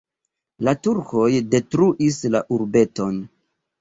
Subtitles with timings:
[0.67, 3.25] La turkoj detruis la urbeton.